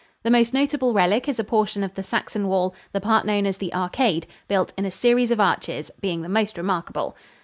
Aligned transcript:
The 0.23 0.31
most 0.31 0.51
notable 0.51 0.93
relic 0.93 1.29
is 1.29 1.37
a 1.39 1.43
portion 1.43 1.83
of 1.83 1.93
the 1.93 2.01
Saxon 2.01 2.47
wall, 2.47 2.73
the 2.91 2.99
part 2.99 3.23
known 3.23 3.45
as 3.45 3.57
the 3.59 3.71
"Arcade," 3.71 4.25
built 4.47 4.73
in 4.75 4.83
a 4.85 4.89
series 4.89 5.29
of 5.29 5.39
arches, 5.39 5.91
being 6.01 6.23
the 6.23 6.27
most 6.27 6.57
remarkable. 6.57 7.15